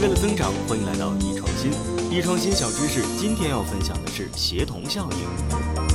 [0.00, 1.70] 为了增长欢迎来到易创新。
[2.10, 5.91] 易创新小知识今天要分享的是协同效应。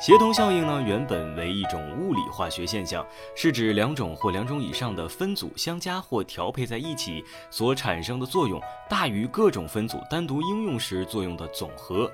[0.00, 3.04] 协同效应呢，原本为一种物理化学现象，
[3.34, 12.08] 是指两种或两种以上的分组相加或调配在一起所产生的作用大于各种分组单独应用时作用的总和。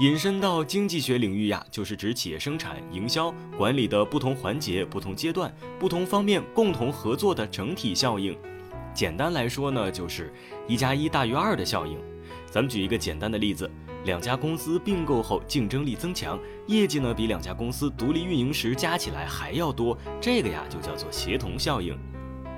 [0.00, 8.36] 引申到经济学领域呀，就是指企业生产、营销、管理的不同环节、不同阶段、不同方面共同合作的整体效应。
[8.92, 10.34] 简单来说呢，就是
[10.66, 11.96] 一加一大于二的效应。
[12.50, 13.70] 咱们举一个简单的例子。
[14.04, 21.98] 两家公司并购后竞争力增强，业绩呢比两家公司独立运营时加起来还要多，这个呀就叫做协同效应。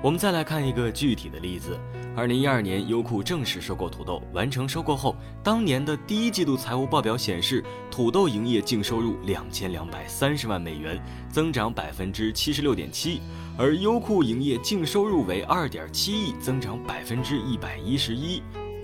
[0.03, 1.79] 我们再来看一个具体的例子：
[2.15, 10.99] 二零一二年，优酷正式收购土豆，完成收购后，当年的第一季度财务报表显示，土豆营业净收入两千两百三十万美元，
[11.29, 13.21] 增长百分之七十六点七，
[13.59, 18.41] 而优酷营业净收入为二点七亿，增长百分之一百一十一。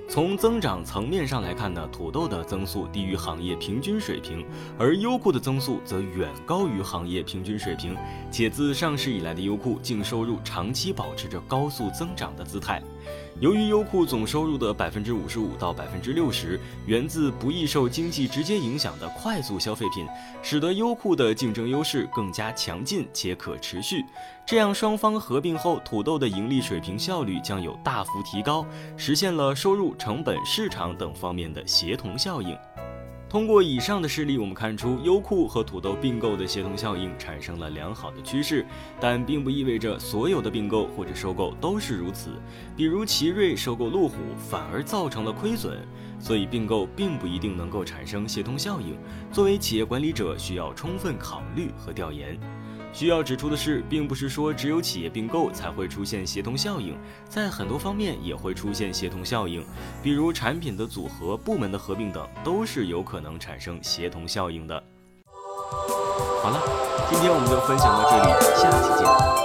[0.09, 4.45] 从增长层面上来看呢，土豆的增速低于行业平均水平，
[4.79, 7.95] 而优酷的增速则远高于行业平均水平。
[8.31, 12.81] 且自上市以来的优酷净收入长期保持着高速增长的姿态。
[13.39, 20.07] 由于优酷总收入的百分之五十五到百分之六十源自不易受经济直接影响的快速消费品，
[20.41, 24.03] 使得优酷的竞争优势更加强劲且可持续。
[24.45, 32.57] 这样双方合并后，土豆的盈利水平效率将有大幅提高，实现了收入、成本、市场等方面的协同效应。
[33.29, 38.65] 通过以上的事例，我们看出优酷和土豆并购的协同效应产生了良好的趋势，
[39.01, 42.29] 但并不意味着所有的并购或者收购都是如此。
[42.77, 45.85] 比如奇瑞收购路虎，反而造成了亏损，
[46.19, 48.97] 所以并购并不一定能够产生协同效应。
[49.29, 52.39] 作为企业管理者，需要充分考虑和调研。
[52.93, 56.97] 需要指出的是，并不是说只有企业并购才会出现协同效应，
[57.29, 59.63] 在很多方面也会出现协同效应，
[60.01, 64.83] 比如产品的组合、部门的合并等，都是有可能产生协同效应的。
[66.41, 66.59] 好了，
[67.09, 69.36] 今天我们就分享到这里，下期见。